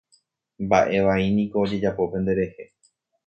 [0.67, 2.63] Mba'e vai niko ojejapo penderehe.